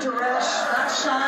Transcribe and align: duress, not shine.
duress, 0.00 0.64
not 0.72 0.90
shine. 0.90 1.18